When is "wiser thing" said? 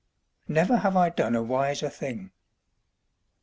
1.43-2.31